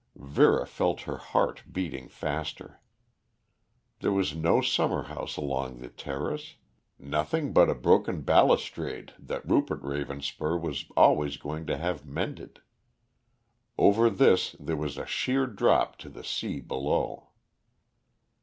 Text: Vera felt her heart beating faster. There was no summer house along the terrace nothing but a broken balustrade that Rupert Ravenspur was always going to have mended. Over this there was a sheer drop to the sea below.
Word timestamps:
Vera 0.15 0.65
felt 0.65 1.01
her 1.01 1.17
heart 1.17 1.61
beating 1.71 2.07
faster. 2.09 2.81
There 3.99 4.11
was 4.11 4.33
no 4.35 4.59
summer 4.59 5.03
house 5.03 5.37
along 5.37 5.77
the 5.77 5.89
terrace 5.89 6.55
nothing 6.97 7.53
but 7.53 7.69
a 7.69 7.75
broken 7.75 8.21
balustrade 8.23 9.13
that 9.19 9.47
Rupert 9.47 9.83
Ravenspur 9.83 10.59
was 10.59 10.85
always 10.97 11.37
going 11.37 11.67
to 11.67 11.77
have 11.77 12.03
mended. 12.03 12.61
Over 13.77 14.09
this 14.09 14.55
there 14.59 14.75
was 14.75 14.97
a 14.97 15.05
sheer 15.05 15.45
drop 15.45 15.97
to 15.97 16.09
the 16.09 16.23
sea 16.23 16.61
below. 16.61 17.27